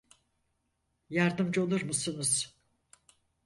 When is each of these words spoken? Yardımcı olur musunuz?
Yardımcı 1.09 1.61
olur 1.63 1.81
musunuz? 1.81 2.55